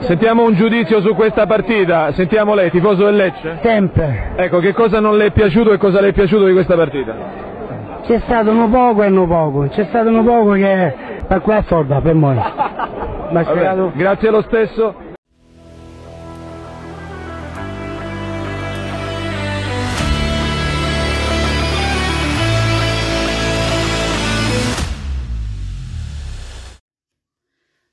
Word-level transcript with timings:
Sentiamo 0.00 0.44
un 0.44 0.54
giudizio 0.54 1.00
su 1.00 1.14
questa 1.14 1.46
partita, 1.46 2.12
sentiamo 2.12 2.54
lei, 2.54 2.70
tifoso 2.70 3.04
del 3.06 3.16
Lecce? 3.16 3.58
Sempre. 3.62 4.32
Ecco, 4.36 4.58
che 4.58 4.72
cosa 4.72 5.00
non 5.00 5.16
le 5.16 5.26
è 5.26 5.30
piaciuto 5.32 5.72
e 5.72 5.78
cosa 5.78 6.00
le 6.00 6.08
è 6.08 6.12
piaciuto 6.12 6.44
di 6.44 6.52
questa 6.52 6.76
partita? 6.76 7.14
C'è 8.02 8.20
stato 8.20 8.50
un 8.50 8.70
poco 8.70 9.02
e 9.02 9.08
un 9.08 9.26
poco, 9.26 9.66
c'è 9.68 9.84
stato 9.84 10.08
un 10.08 10.24
poco 10.24 10.52
che 10.52 10.94
per 11.26 11.40
qua 11.40 11.62
sorda 11.66 12.00
per 12.00 12.14
noi. 12.14 12.36
Ma 12.36 13.42
Vabbè, 13.42 13.90
grazie 13.94 14.30
lo 14.30 14.42
stesso. 14.42 14.94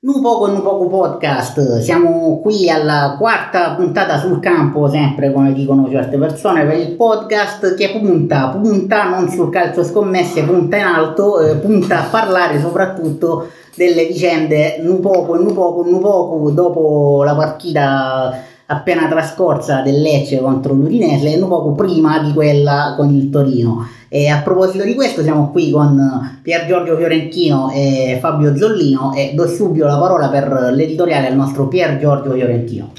Nu 0.05 0.19
poco 0.19 0.49
e 0.49 0.51
nu 0.51 0.61
poco 0.61 0.87
podcast, 0.87 1.79
siamo 1.79 2.41
qui 2.41 2.69
alla 2.69 3.15
quarta 3.17 3.73
puntata 3.73 4.19
sul 4.19 4.41
campo, 4.41 4.89
sempre 4.89 5.31
come 5.31 5.53
dicono 5.53 5.89
certe 5.89 6.17
persone, 6.17 6.65
per 6.65 6.77
il 6.77 6.91
podcast 6.97 7.73
che 7.73 7.97
punta, 7.97 8.49
punta 8.49 9.07
non 9.07 9.29
sul 9.29 9.49
calcio 9.49 9.81
scommesse, 9.81 10.43
punta 10.43 10.75
in 10.75 10.83
alto, 10.83 11.39
eh, 11.39 11.55
punta 11.55 11.99
a 11.99 12.09
parlare 12.09 12.59
soprattutto 12.59 13.47
delle 13.75 14.03
vicende 14.03 14.77
nu 14.81 14.99
poco 14.99 15.37
e 15.37 15.39
nu 15.41 15.53
poco, 15.53 15.85
nu 15.85 15.99
poco 15.99 16.49
dopo 16.49 17.23
la 17.23 17.35
partita 17.35 18.43
appena 18.67 19.07
trascorsa 19.07 19.81
del 19.81 20.01
Lecce 20.01 20.39
contro 20.39 20.73
l'Udinese 20.73 21.33
e 21.33 21.37
nu 21.37 21.47
poco 21.47 21.73
prima 21.73 22.19
di 22.19 22.31
quella 22.31 22.93
con 22.97 23.13
il 23.13 23.29
Torino. 23.29 23.87
E 24.09 24.27
a 24.27 24.41
proposito 24.41 24.83
di 24.83 24.93
questo 24.93 25.23
siamo 25.23 25.49
qui 25.49 25.71
con 25.71 26.39
Pier 26.41 26.67
Giorgio 26.67 26.95
Fiorentino 26.95 27.71
e 27.73 28.17
Fabio 28.21 28.55
Zollino 28.55 29.13
e 29.15 29.31
do 29.33 29.47
subito 29.47 29.85
la 29.85 29.97
parola 29.97 30.29
per 30.29 30.71
l'editoriale 30.73 31.27
al 31.27 31.35
nostro 31.35 31.67
Pier 31.67 31.99
Giorgio 31.99 32.31
Fiorentino. 32.31 32.91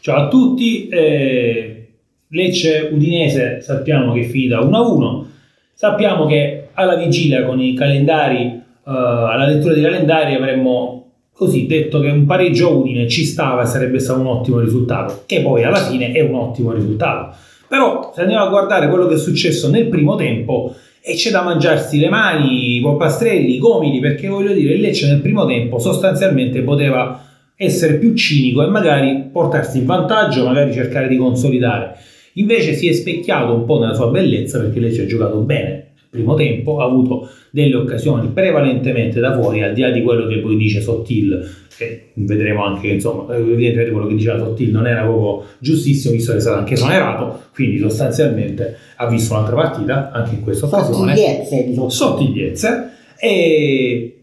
Ciao 0.00 0.24
a 0.24 0.28
tutti, 0.28 0.88
eh, 0.88 1.88
Lecce 2.28 2.90
Udinese 2.92 3.60
sappiamo 3.60 4.14
che 4.14 4.24
finita 4.24 4.60
1-1, 4.60 5.26
sappiamo 5.74 6.26
che 6.26 6.68
alla 6.72 6.96
vigilia 6.96 7.44
con 7.44 7.60
i 7.60 7.74
calendari, 7.74 8.44
eh, 8.46 8.62
alla 8.84 9.46
lettura 9.46 9.74
dei 9.74 9.82
calendari 9.82 10.34
avremmo 10.34 11.01
così 11.32 11.66
detto 11.66 12.00
che 12.00 12.08
un 12.08 12.26
pareggio 12.26 12.76
Udine 12.76 13.08
ci 13.08 13.24
stava 13.24 13.62
e 13.62 13.66
sarebbe 13.66 13.98
stato 13.98 14.20
un 14.20 14.26
ottimo 14.26 14.60
risultato, 14.60 15.22
che 15.26 15.40
poi 15.40 15.64
alla 15.64 15.82
fine 15.82 16.12
è 16.12 16.20
un 16.20 16.34
ottimo 16.34 16.72
risultato. 16.72 17.34
Però 17.66 18.12
se 18.14 18.20
andiamo 18.20 18.44
a 18.44 18.48
guardare 18.48 18.88
quello 18.88 19.06
che 19.06 19.14
è 19.14 19.18
successo 19.18 19.70
nel 19.70 19.86
primo 19.86 20.14
tempo 20.14 20.74
e 21.00 21.14
c'è 21.14 21.30
da 21.30 21.42
mangiarsi 21.42 21.98
le 21.98 22.10
mani, 22.10 22.76
i 22.76 22.80
polpastrelli, 22.80 23.54
i 23.54 23.58
gomiti, 23.58 23.98
perché 23.98 24.28
voglio 24.28 24.52
dire, 24.52 24.74
il 24.74 24.80
Lecce 24.80 25.08
nel 25.08 25.20
primo 25.20 25.46
tempo 25.46 25.78
sostanzialmente 25.78 26.60
poteva 26.60 27.24
essere 27.56 27.94
più 27.94 28.14
cinico 28.14 28.62
e 28.62 28.66
magari 28.66 29.28
portarsi 29.32 29.78
in 29.78 29.86
vantaggio, 29.86 30.44
magari 30.44 30.72
cercare 30.72 31.08
di 31.08 31.16
consolidare. 31.16 31.96
Invece 32.34 32.74
si 32.74 32.88
è 32.88 32.92
specchiato 32.92 33.54
un 33.54 33.64
po' 33.64 33.78
nella 33.78 33.94
sua 33.94 34.08
bellezza 34.08 34.60
perché 34.60 34.78
Lecce 34.78 35.02
ha 35.02 35.06
giocato 35.06 35.38
bene 35.38 35.91
primo 36.12 36.34
tempo, 36.34 36.80
ha 36.80 36.84
avuto 36.84 37.30
delle 37.50 37.74
occasioni 37.74 38.28
prevalentemente 38.28 39.18
da 39.18 39.32
fuori, 39.32 39.62
al 39.62 39.72
di 39.72 39.80
là 39.80 39.90
di 39.90 40.02
quello 40.02 40.26
che 40.26 40.40
poi 40.40 40.56
dice 40.56 40.82
Sottil, 40.82 41.50
che 41.74 42.10
vedremo 42.14 42.64
anche 42.64 42.88
che 42.88 42.94
insomma, 42.94 43.34
evidentemente 43.34 43.90
quello 43.90 44.06
che 44.06 44.14
diceva 44.14 44.36
Sottil 44.36 44.70
non 44.70 44.86
era 44.86 45.04
proprio 45.04 45.48
giustissimo, 45.58 46.12
visto 46.12 46.32
che 46.32 46.38
è 46.38 46.40
stato 46.42 46.58
anche 46.58 46.74
esonerato, 46.74 47.44
quindi 47.54 47.78
sostanzialmente 47.78 48.76
ha 48.96 49.08
visto 49.08 49.32
un'altra 49.32 49.56
partita, 49.56 50.10
anche 50.12 50.34
in 50.34 50.42
questa 50.42 50.66
occasione. 50.66 51.16
Sottigliezze. 51.16 51.88
Sottigliezze. 51.88 52.90
E 53.18 54.16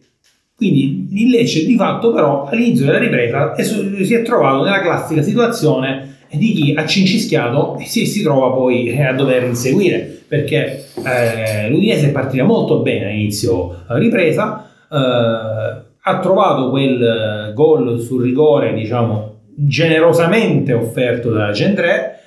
quindi 0.55 1.07
il 1.11 1.29
Lecce 1.29 1.65
di 1.65 1.75
fatto 1.75 2.13
però 2.13 2.45
all'inizio 2.45 2.85
della 2.85 2.99
ripresa 2.99 3.55
si 3.57 4.13
è 4.13 4.21
trovato 4.21 4.63
nella 4.63 4.81
classica 4.81 5.23
situazione 5.23 6.17
di 6.31 6.51
chi 6.51 6.73
ha 6.75 6.85
cincischiato 6.85 7.77
e 7.79 7.85
si, 7.85 8.05
si 8.05 8.21
trova 8.21 8.51
poi 8.51 8.95
a 8.95 9.13
dover 9.13 9.43
inseguire 9.43 10.18
perché 10.29 10.85
eh, 11.03 11.69
l'Udinese 11.69 12.11
partita 12.11 12.43
molto 12.43 12.81
bene 12.81 13.05
all'inizio 13.05 13.83
ripresa, 13.87 14.69
eh, 14.89 15.87
ha 16.01 16.19
trovato 16.19 16.69
quel 16.69 17.51
gol 17.55 17.99
sul 17.99 18.23
rigore, 18.23 18.73
diciamo, 18.73 19.37
generosamente 19.55 20.71
offerto 20.71 21.31
da 21.31 21.51
Gendré 21.51 22.17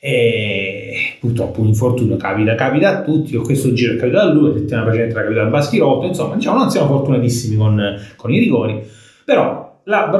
e 0.00 1.16
purtroppo 1.18 1.60
un 1.60 1.66
infortunio 1.66 2.16
capita, 2.16 2.54
capita 2.54 2.88
a 2.90 3.02
tutti, 3.02 3.34
con 3.34 3.44
questo 3.44 3.72
giro 3.72 3.94
è 3.94 3.96
capitato 3.96 4.28
a 4.28 4.32
lui, 4.32 4.52
la 4.52 4.58
settimana 4.58 4.84
precedente 4.84 5.14
era 5.14 5.22
capitato 5.24 5.46
a 5.46 5.50
Baschirotto, 5.50 6.06
insomma, 6.06 6.34
diciamo, 6.36 6.58
non 6.58 6.70
siamo 6.70 6.86
fortunatissimi 6.86 7.56
con, 7.56 8.00
con 8.14 8.32
i 8.32 8.38
rigori, 8.38 8.80
però 9.24 9.80
la, 9.84 10.10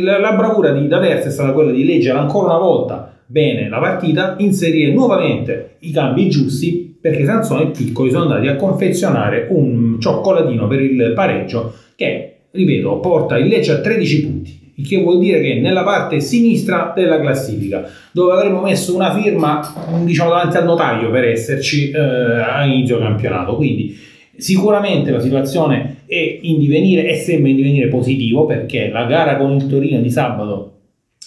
la, 0.00 0.18
la 0.18 0.32
bravura 0.32 0.70
di 0.70 0.86
D'Aversa 0.86 1.28
è 1.28 1.32
stata 1.32 1.52
quella 1.52 1.72
di 1.72 1.84
leggere 1.84 2.18
ancora 2.18 2.54
una 2.54 2.58
volta 2.58 3.13
bene 3.26 3.68
la 3.68 3.78
partita, 3.78 4.36
inserire 4.38 4.92
nuovamente 4.92 5.76
i 5.80 5.90
cambi 5.90 6.28
giusti 6.28 6.96
perché 7.00 7.24
Sansone 7.24 7.64
e 7.64 7.66
Piccoli 7.66 8.10
sono 8.10 8.24
andati 8.24 8.46
a 8.46 8.56
confezionare 8.56 9.46
un 9.50 10.00
cioccolatino 10.00 10.66
per 10.66 10.80
il 10.80 11.12
pareggio 11.14 11.74
che, 11.96 12.36
ripeto, 12.50 12.98
porta 13.00 13.36
il 13.36 13.46
Lecce 13.46 13.72
a 13.72 13.80
13 13.80 14.22
punti, 14.22 14.72
il 14.76 14.88
che 14.88 15.02
vuol 15.02 15.18
dire 15.18 15.42
che 15.42 15.60
nella 15.60 15.84
parte 15.84 16.20
sinistra 16.20 16.92
della 16.96 17.20
classifica, 17.20 17.86
dove 18.10 18.32
avremmo 18.32 18.62
messo 18.62 18.94
una 18.94 19.12
firma 19.12 19.60
diciamo 20.02 20.30
davanti 20.30 20.56
al 20.56 20.64
notaio 20.64 21.10
per 21.10 21.24
esserci 21.24 21.90
eh, 21.90 21.98
a 21.98 22.64
inizio 22.64 22.98
campionato. 22.98 23.54
Quindi 23.56 23.94
sicuramente 24.36 25.10
la 25.10 25.20
situazione 25.20 26.04
è 26.06 26.38
in 26.40 26.58
divenire 26.58 27.06
e 27.06 27.16
sembra 27.16 27.50
in 27.50 27.56
divenire 27.56 27.88
positivo 27.88 28.46
perché 28.46 28.88
la 28.88 29.04
gara 29.04 29.36
con 29.36 29.52
il 29.52 29.66
Torino 29.66 30.00
di 30.00 30.10
sabato 30.10 30.73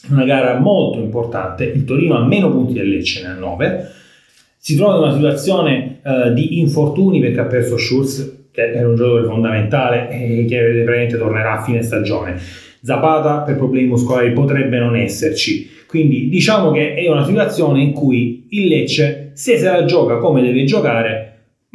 una 0.10 0.24
gara 0.24 0.60
molto 0.60 1.00
importante, 1.00 1.66
il 1.66 1.84
Torino 1.84 2.16
ha 2.16 2.26
meno 2.26 2.52
punti 2.52 2.74
del 2.74 2.90
Lecce 2.90 3.26
nel 3.26 3.38
9, 3.38 3.92
si 4.58 4.76
trova 4.76 4.96
in 4.96 5.04
una 5.04 5.14
situazione 5.14 6.00
uh, 6.04 6.34
di 6.34 6.60
infortuni 6.60 7.20
perché 7.20 7.40
ha 7.40 7.46
perso 7.46 7.78
Schulz, 7.78 8.50
che 8.52 8.74
era 8.74 8.88
un 8.88 8.96
giocatore 8.96 9.26
fondamentale 9.26 10.10
e 10.10 10.46
che 10.48 10.58
praticamente 10.58 11.18
tornerà 11.18 11.60
a 11.60 11.64
fine 11.64 11.82
stagione. 11.82 12.38
Zapata 12.82 13.42
per 13.42 13.56
problemi 13.56 13.88
muscolari 13.88 14.32
potrebbe 14.32 14.80
non 14.80 14.96
esserci, 14.96 15.70
quindi 15.88 16.30
diciamo 16.30 16.72
che 16.72 16.94
è 16.96 17.10
una 17.10 17.26
situazione 17.26 17.82
in 17.82 17.92
cui 17.92 18.48
il 18.50 18.68
Lecce, 18.68 19.32
se 19.34 19.58
se 19.58 19.66
la 19.66 19.86
gioca 19.86 20.18
come 20.18 20.42
deve 20.42 20.64
giocare, 20.64 21.27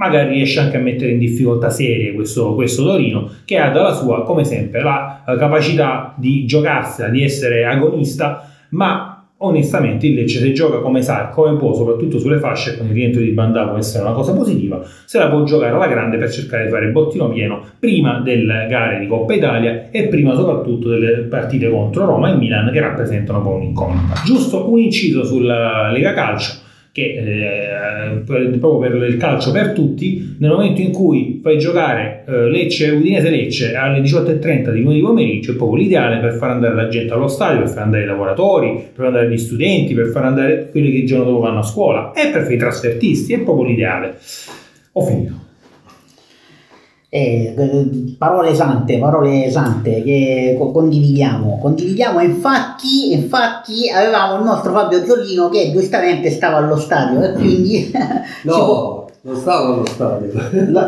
magari 0.02 0.34
riesce 0.34 0.58
anche 0.58 0.76
a 0.76 0.80
mettere 0.80 1.12
in 1.12 1.18
difficoltà 1.18 1.70
serie 1.70 2.12
questo, 2.12 2.54
questo 2.54 2.82
Torino 2.82 3.30
che 3.44 3.58
ha 3.58 3.70
dalla 3.70 3.92
sua, 3.92 4.24
come 4.24 4.44
sempre, 4.44 4.82
la 4.82 5.22
capacità 5.38 6.14
di 6.16 6.44
giocarsela, 6.44 7.08
di 7.08 7.22
essere 7.22 7.64
agonista, 7.64 8.48
ma 8.70 9.12
onestamente 9.44 10.06
il 10.06 10.14
Lecce 10.14 10.38
se 10.38 10.52
gioca 10.52 10.78
come 10.78 11.02
sa, 11.02 11.28
come 11.28 11.56
può, 11.56 11.72
soprattutto 11.74 12.18
sulle 12.18 12.38
fasce, 12.38 12.76
con 12.76 12.86
il 12.86 12.92
rientro 12.92 13.20
di 13.20 13.30
Bandà 13.30 13.66
può 13.66 13.76
essere 13.76 14.04
una 14.04 14.12
cosa 14.12 14.34
positiva, 14.34 14.80
se 15.04 15.18
la 15.18 15.28
può 15.28 15.42
giocare 15.44 15.74
alla 15.74 15.88
grande 15.88 16.16
per 16.16 16.30
cercare 16.30 16.64
di 16.64 16.70
fare 16.70 16.86
il 16.86 16.92
bottino 16.92 17.28
pieno 17.28 17.60
prima 17.78 18.20
delle 18.20 18.66
gare 18.68 18.98
di 18.98 19.06
Coppa 19.06 19.34
Italia 19.34 19.88
e 19.90 20.08
prima 20.08 20.34
soprattutto 20.34 20.88
delle 20.88 21.22
partite 21.22 21.68
contro 21.70 22.06
Roma 22.06 22.32
e 22.32 22.36
Milan 22.36 22.70
che 22.72 22.80
rappresentano 22.80 23.38
un 23.38 23.44
po' 23.44 23.54
un'incognita. 23.54 24.22
Giusto 24.24 24.70
un 24.70 24.78
inciso 24.78 25.24
sulla 25.24 25.90
Lega 25.90 26.12
Calcio 26.12 26.61
che 26.92 27.02
eh, 27.02 28.58
proprio 28.58 28.90
per 28.90 29.08
il 29.08 29.16
calcio 29.16 29.50
per 29.50 29.72
tutti, 29.72 30.36
nel 30.38 30.50
momento 30.50 30.82
in 30.82 30.92
cui 30.92 31.40
fai 31.42 31.58
giocare 31.58 32.24
eh, 32.28 32.50
Lecce, 32.50 32.90
Udinese 32.90 33.30
Lecce 33.30 33.74
alle 33.74 34.00
18.30 34.00 34.72
di 34.72 34.82
lunedì 34.82 35.00
pomeriggio 35.00 35.52
è 35.52 35.56
proprio 35.56 35.80
l'ideale 35.80 36.20
per 36.20 36.34
far 36.34 36.50
andare 36.50 36.74
la 36.74 36.88
gente 36.88 37.14
allo 37.14 37.28
stadio, 37.28 37.62
per 37.62 37.70
far 37.70 37.84
andare 37.84 38.02
i 38.02 38.06
lavoratori, 38.06 38.74
per 38.74 38.92
far 38.94 39.06
andare 39.06 39.30
gli 39.30 39.38
studenti, 39.38 39.94
per 39.94 40.08
far 40.08 40.24
andare 40.24 40.68
quelli 40.70 40.90
che 40.90 40.98
il 40.98 41.06
giorno 41.06 41.24
dopo 41.24 41.40
vanno 41.40 41.60
a 41.60 41.64
scuola 41.64 42.12
e 42.12 42.28
per 42.30 42.50
i 42.52 42.58
trasfertisti, 42.58 43.32
è 43.32 43.40
proprio 43.40 43.68
l'ideale. 43.68 44.18
Ho 44.92 45.00
finito. 45.00 45.51
Eh, 47.14 47.52
parole 48.16 48.54
sante, 48.54 48.96
parole 48.96 49.50
sante 49.50 50.02
che 50.02 50.56
condividiamo. 50.58 51.58
Condividiamo, 51.60 52.20
infatti, 52.22 53.12
infatti 53.12 53.90
avevamo 53.90 54.38
il 54.38 54.44
nostro 54.44 54.72
Fabio 54.72 55.04
Zollino 55.04 55.50
che 55.50 55.72
giustamente 55.72 56.30
stava 56.30 56.56
allo 56.56 56.78
stadio 56.78 57.20
e 57.20 57.32
quindi 57.34 57.92
no. 58.44 59.01
Non 59.24 59.36
stavo 59.36 59.74
allo 59.74 59.86
stadio. 59.86 60.32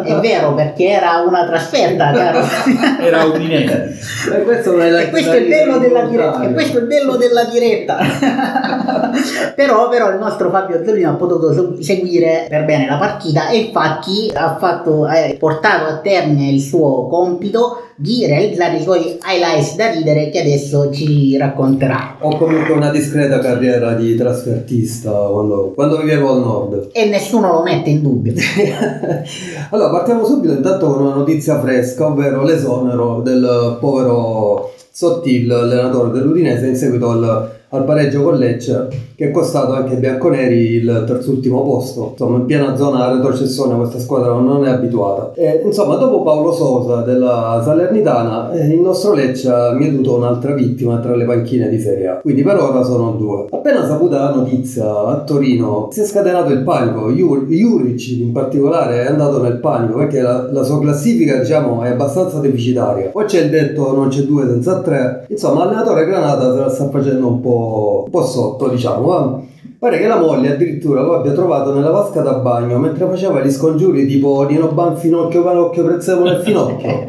è 0.02 0.18
vero, 0.18 0.54
perché 0.54 0.88
era 0.88 1.22
una 1.24 1.46
trasferta, 1.46 2.10
caro. 2.10 2.40
era 3.00 3.22
Udinese. 3.26 3.96
E 4.34 4.42
questo, 4.42 4.76
e 4.76 5.10
questo 5.10 5.30
è 5.30 5.36
il 5.36 5.48
bello 5.48 5.78
della 5.78 6.02
diretta. 6.02 6.42
E 6.42 6.52
questo 6.52 6.78
è 6.78 6.80
il 6.80 6.86
bello 6.88 7.14
della 7.14 7.44
diretta. 7.44 7.98
però, 9.54 9.88
però 9.88 10.10
il 10.10 10.18
nostro 10.18 10.50
Fabio 10.50 10.84
Zollino 10.84 11.10
ha 11.10 11.14
potuto 11.14 11.80
seguire 11.80 12.46
per 12.48 12.64
bene 12.64 12.88
la 12.88 12.96
partita 12.96 13.50
e 13.50 13.58
infatti 13.58 14.32
ha 14.34 14.56
fatto, 14.56 15.04
ha 15.04 15.14
portato 15.38 15.84
a 15.84 15.98
termine 15.98 16.50
il 16.50 16.60
suo 16.60 17.06
compito 17.06 17.90
di 17.96 18.26
realizzare 18.26 18.78
i 18.78 18.82
suoi 18.82 19.18
highlights 19.22 19.76
da 19.76 19.90
ridere 19.90 20.30
che 20.30 20.40
adesso 20.40 20.90
ci 20.92 21.36
racconterà. 21.36 22.16
Ho 22.20 22.36
comunque 22.36 22.74
una 22.74 22.90
discreta 22.90 23.38
carriera 23.38 23.94
di 23.94 24.16
trasfertista 24.16 25.10
quando, 25.10 25.72
quando 25.74 25.98
vivevo 25.98 26.32
al 26.32 26.40
nord. 26.40 26.88
E 26.92 27.06
nessuno 27.06 27.52
lo 27.52 27.62
mette 27.62 27.90
in 27.90 28.02
dubbio. 28.02 28.34
allora, 29.70 29.90
partiamo 29.90 30.24
subito 30.24 30.52
intanto 30.52 30.86
con 30.92 31.04
una 31.04 31.14
notizia 31.14 31.60
fresca, 31.60 32.06
ovvero 32.06 32.42
l'esonero 32.42 33.20
del 33.22 33.76
povero 33.80 34.72
Sottil, 34.90 35.46
l'allenatore 35.46 36.12
dell'Udinese, 36.12 36.68
in 36.68 36.76
seguito 36.76 37.10
al, 37.10 37.50
al 37.70 37.84
pareggio 37.84 38.22
con 38.22 38.36
Lecce, 38.36 38.88
che 39.16 39.28
è 39.28 39.30
costato 39.30 39.72
anche 39.72 39.94
ai 39.94 40.00
bianconeri 40.00 40.56
il 40.74 41.04
terzultimo 41.06 41.62
posto. 41.62 42.10
Insomma, 42.12 42.38
in 42.38 42.46
piena 42.46 42.76
zona 42.76 43.12
retrocessione 43.12 43.76
questa 43.76 43.98
squadra 43.98 44.32
non 44.32 44.64
è 44.64 44.70
abituata. 44.70 45.32
E, 45.34 45.62
insomma, 45.64 45.96
dopo 45.96 46.22
Paolo 46.22 46.52
Sosa 46.52 47.02
della 47.02 47.60
Salernitana, 47.64 48.52
eh, 48.52 48.66
il 48.66 48.80
nostro 48.80 49.12
Lecce 49.12 49.48
ha 49.48 49.72
mietuto 49.72 50.16
un'altra 50.16 50.52
vittima 50.52 50.98
tra 50.98 51.14
le 51.14 51.24
panchine 51.24 51.68
di 51.68 51.78
Serie 51.78 52.08
A. 52.08 52.14
Quindi 52.16 52.42
per 52.42 52.60
ora 52.60 52.82
sono 52.82 53.12
due. 53.12 53.46
Appena 53.50 53.86
saputa 53.86 54.18
la 54.18 54.34
notizia 54.34 55.06
a 55.06 55.22
Torino, 55.24 55.88
si 55.92 56.00
è 56.00 56.04
scatenato 56.04 56.52
il 56.52 56.62
panico. 56.62 57.10
Jur- 57.10 57.46
Juric 57.46 58.08
in 58.18 58.32
particolare 58.32 59.04
è 59.04 59.06
andato 59.06 59.40
nel 59.40 59.58
panico 59.58 59.98
perché 59.98 60.20
la, 60.20 60.50
la 60.50 60.62
sua 60.62 60.80
classifica, 60.80 61.36
diciamo, 61.36 61.82
è 61.82 61.90
abbastanza 61.90 62.38
deficitaria. 62.38 63.10
Poi 63.10 63.24
c'è 63.26 63.42
il 63.42 63.50
detto 63.50 63.94
non 63.94 64.08
c'è 64.08 64.22
due 64.22 64.46
senza 64.46 64.80
tre. 64.80 65.26
Insomma, 65.28 65.64
l'allenatore 65.64 66.04
Granata 66.04 66.52
se 66.52 66.58
la 66.58 66.68
sta 66.68 66.88
facendo 66.88 67.28
un 67.28 67.40
po', 67.40 68.02
un 68.04 68.10
po' 68.10 68.22
sotto, 68.24 68.68
diciamo. 68.68 69.03
Va? 69.04 69.40
Pare 69.78 69.98
che 69.98 70.06
la 70.06 70.18
moglie 70.18 70.52
addirittura 70.52 71.02
lo 71.02 71.16
abbia 71.16 71.32
trovato 71.32 71.74
nella 71.74 71.90
vasca 71.90 72.22
da 72.22 72.34
bagno 72.34 72.78
mentre 72.78 73.06
faceva 73.06 73.42
gli 73.42 73.50
scongiuri 73.50 74.06
tipo 74.06 74.46
Nino 74.48 74.68
Ban 74.68 74.96
finocchio 74.96 75.42
panocchio 75.42 75.84
prezzemolo 75.84 76.38
e 76.38 76.42
finocchio. 76.42 77.04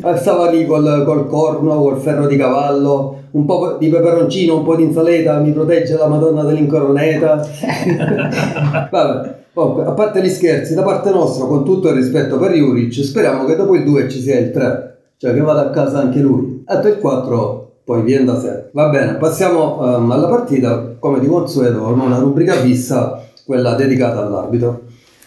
Stava 0.16 0.50
lì 0.50 0.64
col, 0.66 1.02
col 1.04 1.26
corno, 1.26 1.78
col 1.80 1.98
ferro 1.98 2.26
di 2.26 2.36
cavallo, 2.36 3.24
un 3.32 3.44
po' 3.44 3.76
di 3.78 3.88
peperoncino, 3.88 4.56
un 4.56 4.64
po' 4.64 4.76
di 4.76 4.84
insalata, 4.84 5.40
mi 5.40 5.52
protegge 5.52 5.96
la 5.98 6.06
Madonna 6.06 6.42
dell'incoroneta. 6.42 7.46
Vabbè. 8.90 9.38
Comunque, 9.52 9.84
a 9.84 9.92
parte 9.92 10.22
gli 10.22 10.28
scherzi, 10.28 10.74
da 10.74 10.82
parte 10.82 11.10
nostra, 11.10 11.44
con 11.44 11.64
tutto 11.64 11.88
il 11.88 11.96
rispetto 11.96 12.38
per 12.38 12.52
Juric, 12.52 12.94
speriamo 12.94 13.44
che 13.44 13.56
dopo 13.56 13.74
il 13.74 13.84
2 13.84 14.08
ci 14.08 14.20
sia 14.20 14.38
il 14.38 14.52
3, 14.52 14.96
cioè 15.18 15.34
che 15.34 15.40
vada 15.40 15.66
a 15.66 15.70
casa 15.70 15.98
anche 15.98 16.20
lui. 16.20 16.64
Detto 16.66 16.88
il 16.88 16.98
4 16.98 17.69
poi 17.90 18.02
viene 18.02 18.24
da 18.24 18.38
sé. 18.38 18.68
Va 18.70 18.88
bene, 18.88 19.14
passiamo 19.14 19.80
um, 19.80 20.08
alla 20.12 20.28
partita, 20.28 20.94
come 21.00 21.18
di 21.18 21.26
consueto, 21.26 21.80
con 21.80 21.98
una 21.98 22.18
rubrica 22.18 22.52
fissa, 22.52 23.20
quella 23.44 23.74
dedicata 23.74 24.24
all'arbitro. 24.24 24.82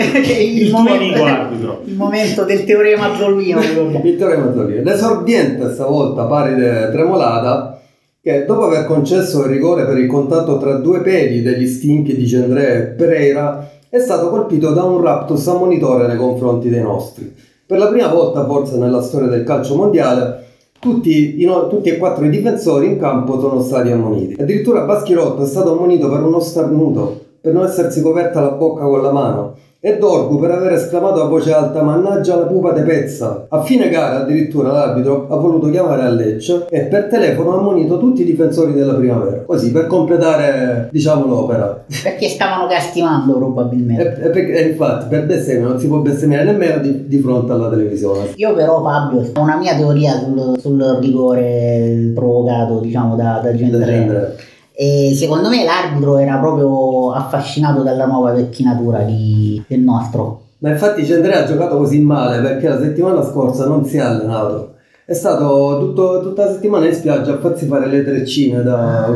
il, 0.00 0.62
Il 0.62 0.72
momento, 0.72 1.82
il 1.84 1.94
momento 1.94 2.42
del 2.42 2.64
teorema 2.64 3.14
Zollino. 3.14 3.60
Il 4.02 4.16
teorema 4.16 4.52
Zollino. 4.52 4.82
L'esordiente 4.82 5.72
stavolta 5.72 6.24
Paride 6.24 6.90
Tremolata 6.90 7.80
che 8.20 8.44
dopo 8.44 8.64
aver 8.64 8.84
concesso 8.84 9.44
il 9.44 9.50
rigore 9.50 9.84
per 9.84 9.98
il 9.98 10.08
contatto 10.08 10.58
tra 10.58 10.74
due 10.78 11.00
peli 11.00 11.42
degli 11.42 11.66
stinchi 11.68 12.16
di 12.16 12.24
Gendré 12.24 12.74
e 12.74 12.80
Pereira 12.86 13.70
è 13.88 14.00
stato 14.00 14.30
colpito 14.30 14.72
da 14.72 14.82
un 14.82 15.00
raptus 15.00 15.46
ammonitore 15.46 16.08
nei 16.08 16.16
confronti 16.16 16.68
dei 16.68 16.82
nostri. 16.82 17.32
Per 17.66 17.78
la 17.78 17.86
prima 17.86 18.08
volta 18.08 18.44
forse 18.46 18.78
nella 18.78 19.00
storia 19.00 19.28
del 19.28 19.44
calcio 19.44 19.76
mondiale 19.76 20.43
tutti, 20.84 21.42
no- 21.46 21.66
tutti 21.68 21.88
e 21.88 21.96
quattro 21.96 22.26
i 22.26 22.28
difensori 22.28 22.86
in 22.88 22.98
campo 22.98 23.40
sono 23.40 23.62
stati 23.62 23.90
ammoniti. 23.90 24.36
Addirittura 24.38 24.82
Baschirotto 24.82 25.42
è 25.42 25.46
stato 25.46 25.72
ammonito 25.72 26.10
per 26.10 26.22
uno 26.22 26.40
starnuto, 26.40 27.20
per 27.40 27.54
non 27.54 27.64
essersi 27.64 28.02
coperta 28.02 28.42
la 28.42 28.50
bocca 28.50 28.84
con 28.84 29.00
la 29.00 29.10
mano. 29.10 29.54
E 29.86 29.98
Dorgu 29.98 30.38
per 30.40 30.50
aver 30.50 30.72
esclamato 30.72 31.20
a 31.20 31.26
voce 31.28 31.52
alta 31.52 31.82
mannaggia 31.82 32.36
la 32.36 32.46
pupa 32.46 32.72
de 32.72 32.80
pezza. 32.84 33.44
A 33.50 33.60
fine 33.60 33.90
gara 33.90 34.22
addirittura 34.22 34.72
l'arbitro 34.72 35.26
ha 35.28 35.36
voluto 35.36 35.68
chiamare 35.68 36.04
a 36.04 36.08
Lecce 36.08 36.64
e 36.70 36.84
per 36.84 37.04
telefono 37.08 37.52
ha 37.52 37.58
ammonito 37.58 37.98
tutti 37.98 38.22
i 38.22 38.24
difensori 38.24 38.72
della 38.72 38.94
primavera. 38.94 39.42
Così 39.44 39.70
per 39.72 39.86
completare 39.86 40.88
diciamo 40.90 41.26
l'opera. 41.26 41.84
Perché 42.02 42.28
stavano 42.28 42.66
castimando 42.66 43.34
probabilmente. 43.34 44.22
e 44.22 44.30
perché- 44.30 44.52
e 44.54 44.68
infatti 44.70 45.04
per 45.06 45.26
bestemmia 45.26 45.68
non 45.68 45.78
si 45.78 45.86
può 45.86 45.98
bestemmiare 45.98 46.44
nemmeno 46.44 46.78
di, 46.78 47.06
di 47.06 47.18
fronte 47.18 47.52
alla 47.52 47.68
televisione. 47.68 48.30
Io 48.36 48.54
però 48.54 48.82
Fabio 48.82 49.20
ho 49.34 49.40
una 49.42 49.58
mia 49.58 49.76
teoria 49.76 50.12
sul, 50.18 50.58
sul 50.60 50.98
rigore 51.02 52.10
provocato 52.14 52.78
diciamo 52.78 53.16
da, 53.16 53.38
da 53.42 53.54
genere. 53.54 54.34
E 54.76 55.12
secondo 55.14 55.48
me 55.48 55.64
l'arbitro 55.64 56.18
era 56.18 56.38
proprio 56.38 57.12
affascinato 57.12 57.82
dalla 57.82 58.06
nuova 58.06 58.32
vecchinatura 58.32 59.02
di- 59.02 59.62
del 59.66 59.80
nostro. 59.80 60.40
Ma 60.58 60.70
infatti 60.70 61.04
Cendré 61.06 61.34
ha 61.34 61.46
giocato 61.46 61.76
così 61.76 62.00
male 62.00 62.40
perché 62.40 62.68
la 62.68 62.80
settimana 62.80 63.22
scorsa 63.22 63.66
non 63.66 63.84
si 63.84 63.98
è 63.98 64.00
allenato. 64.00 64.72
È 65.04 65.12
stato 65.12 65.78
tutto- 65.78 66.20
tutta 66.22 66.46
la 66.46 66.52
settimana 66.52 66.86
in 66.86 66.94
spiaggia 66.94 67.34
a 67.34 67.38
farsi 67.38 67.66
fare 67.66 67.86
le 67.86 68.02
treccine 68.02 68.62
da... 68.62 69.12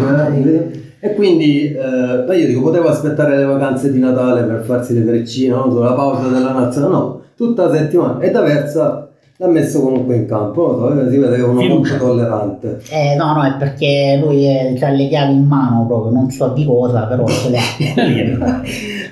E 1.01 1.15
quindi 1.15 1.73
eh, 1.73 2.37
io 2.37 2.47
dico, 2.47 2.61
potevo 2.61 2.89
aspettare 2.89 3.37
le 3.39 3.45
vacanze 3.45 3.91
di 3.91 3.99
Natale 3.99 4.43
per 4.43 4.63
farsi 4.65 4.95
le 4.95 5.07
treccine, 5.07 5.55
non 5.55 5.71
so, 5.73 5.81
la 5.81 5.93
pausa 5.93 6.29
della 6.29 6.53
nazionale, 6.53 6.93
no, 6.93 7.21
tutta 7.37 7.67
la 7.67 7.77
settimana. 7.77 8.19
E 8.21 8.31
da 8.31 8.43
Versa 8.43 9.08
l'ha 9.41 9.47
messo 9.47 9.81
comunque 9.81 10.17
in 10.17 10.27
campo, 10.27 10.77
non 10.77 11.05
so, 11.05 11.11
si 11.11 11.17
vede 11.17 11.37
che 11.37 11.43
è 11.43 11.45
uno 11.45 11.61
Fiducia. 11.61 11.91
molto 11.93 12.05
tollerante. 12.07 12.81
Eh, 12.91 13.15
no, 13.15 13.35
no, 13.35 13.45
è 13.45 13.55
perché 13.57 14.19
lui 14.21 14.47
ha 14.49 14.89
le 14.91 15.09
chiavi 15.09 15.33
in 15.33 15.47
mano 15.47 15.87
proprio, 15.87 16.13
non 16.13 16.29
so 16.31 16.49
di 16.49 16.67
cosa, 16.67 17.03
però 17.03 17.25
ce 17.29 17.51
le 17.51 17.59
ha. 17.59 18.63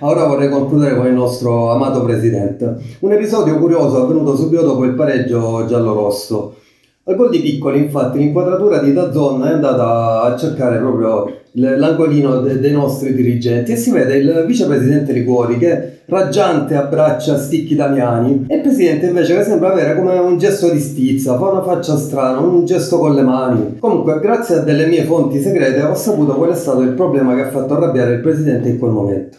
Ora 0.05 0.27
vorrei 0.27 0.49
concludere 0.51 0.97
con 0.97 1.07
il 1.07 1.13
nostro 1.13 1.71
amato 1.71 2.03
presidente. 2.03 2.77
Un 3.01 3.13
episodio 3.13 3.57
curioso 3.59 4.03
avvenuto 4.03 4.37
subito 4.37 4.63
dopo 4.63 4.85
il 4.85 4.95
pareggio 4.95 5.65
giallo-rosso. 5.65 6.57
Al 7.05 7.15
gol 7.15 7.31
di 7.31 7.39
Piccoli, 7.39 7.79
infatti, 7.79 8.19
l'inquadratura 8.19 8.79
di 8.81 8.93
Dazzon 8.93 9.47
è 9.47 9.53
andata 9.53 10.23
a 10.23 10.37
cercare 10.37 10.79
proprio 10.79 11.43
l'angolino 11.59 12.41
de- 12.41 12.59
dei 12.59 12.73
nostri 12.73 13.15
dirigenti 13.15 13.73
e 13.73 13.77
si 13.77 13.91
vede 13.91 14.17
il 14.17 14.45
vicepresidente 14.47 15.13
Liguori 15.13 15.57
che 15.59 16.01
raggiante 16.07 16.75
abbraccia 16.75 17.39
Sticchi 17.39 17.75
Damiani 17.75 18.45
e 18.47 18.57
il 18.57 18.61
presidente 18.61 19.07
invece 19.07 19.37
che 19.37 19.43
sembra 19.43 19.73
avere 19.73 19.97
come 19.97 20.19
un 20.19 20.37
gesto 20.39 20.71
di 20.71 20.79
stizza, 20.79 21.39
fa 21.39 21.51
una 21.51 21.63
faccia 21.63 21.97
strana, 21.97 22.39
un 22.41 22.65
gesto 22.65 22.99
con 22.99 23.15
le 23.15 23.23
mani. 23.23 23.77
Comunque, 23.79 24.21
grazie 24.21 24.57
a 24.57 24.61
delle 24.61 24.87
mie 24.87 25.05
fonti 25.05 25.41
segrete 25.41 25.83
ho 25.83 25.95
saputo 25.95 26.35
qual 26.35 26.51
è 26.51 26.57
stato 26.57 26.83
il 26.83 26.91
problema 26.91 27.35
che 27.35 27.43
ha 27.43 27.51
fatto 27.51 27.75
arrabbiare 27.75 28.15
il 28.15 28.21
presidente 28.21 28.69
in 28.69 28.79
quel 28.79 28.93
momento. 28.93 29.39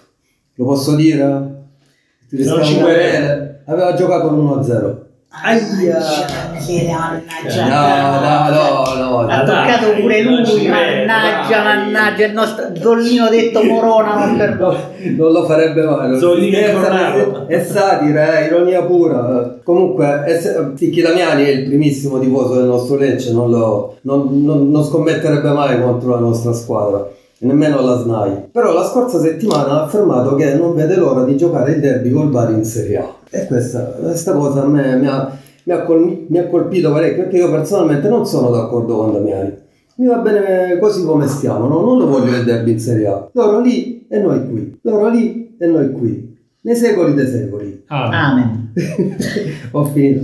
Lo 0.56 0.66
posso 0.66 0.96
dire? 0.96 1.56
Ti 2.30 2.44
querela. 2.44 3.60
Aveva 3.66 3.94
giocato 3.94 4.30
l'1-0. 4.30 5.07
Aia! 5.30 6.00
No, 7.68 8.20
no, 8.22 8.96
no, 8.96 9.22
no. 9.22 9.28
Ha 9.28 9.44
toccato 9.44 9.92
pure 10.00 10.22
lui, 10.24 10.68
mannaggia, 10.68 11.64
mannaggia, 11.64 12.26
il 12.26 12.34
nostro 12.34 12.66
Zollino 12.76 13.30
detto 13.30 13.62
Morona, 13.64 14.26
non 14.26 14.38
perdono. 14.38 14.78
non 15.16 15.32
lo 15.32 15.46
farebbe 15.46 15.84
mai. 15.84 16.18
scherza, 16.50 16.72
incornato. 16.72 17.48
È 17.48 17.64
satira, 17.64 18.38
è 18.40 18.48
ironia 18.48 18.82
pura. 18.84 19.58
Comunque, 19.64 20.24
è 20.24 20.40
Ticchi 20.76 21.02
Damiani 21.02 21.44
è 21.44 21.50
il 21.50 21.66
primissimo 21.68 22.20
tifoso 22.20 22.56
del 22.56 22.66
nostro 22.66 22.96
Lecce, 22.98 23.32
non, 23.34 23.50
lo- 23.52 23.98
non- 24.02 24.44
non- 24.44 24.72
non 24.72 24.84
scommetterebbe 24.84 25.50
mai 25.50 25.80
contro 25.82 26.10
la 26.12 26.20
nostra 26.20 26.54
squadra. 26.54 27.06
E 27.40 27.46
Nemmeno 27.46 27.82
la 27.82 28.00
SNAI. 28.00 28.50
Però 28.52 28.74
la 28.74 28.84
scorsa 28.84 29.20
settimana 29.20 29.70
ha 29.70 29.84
affermato 29.84 30.36
che 30.36 30.56
non 30.56 30.74
vede 30.76 30.96
l'ora 30.96 31.24
di 31.24 31.38
giocare 31.38 31.74
il 31.74 31.80
derby 31.80 32.10
col 32.10 32.30
Bari 32.30 32.54
in 32.54 32.66
Serie 32.66 32.98
A. 32.98 33.16
E 33.30 33.46
questa, 33.46 33.82
questa 33.82 34.34
cosa 34.34 34.64
a 34.64 34.68
me 34.68 34.96
mi 34.96 35.08
ha, 35.08 35.38
mi 35.64 35.74
ha 35.74 35.84
col- 35.84 36.26
mi 36.28 36.38
ha 36.40 36.48
colpito 36.48 36.92
parecchio 36.92 37.24
perché 37.24 37.38
io 37.38 37.52
personalmente 37.52 38.10
non 38.10 38.26
sono 38.26 38.50
d'accordo 38.50 38.96
con 38.98 39.14
Damiani. 39.14 39.54
Mi 39.96 40.08
va 40.08 40.18
bene 40.18 40.78
così 40.80 41.04
come 41.04 41.28
stiamo, 41.28 41.68
no? 41.68 41.82
non 41.82 41.98
lo 41.98 42.08
voglio 42.08 42.36
il 42.36 42.44
derby 42.44 42.72
in 42.72 42.80
Serie 42.80 43.08
A. 43.08 43.30
Loro 43.34 43.60
lì 43.60 44.06
e 44.08 44.20
noi 44.20 44.48
qui. 44.48 44.80
Loro 44.82 45.10
lì 45.10 45.56
e 45.58 45.66
noi 45.68 45.92
qui. 45.92 46.36
Nei 46.62 46.76
secoli 46.76 47.14
dei 47.14 47.28
secoli. 47.28 47.84
Ah, 47.88 48.32
Amen. 48.32 48.74
Ho 49.72 49.86
finito. 49.86 50.22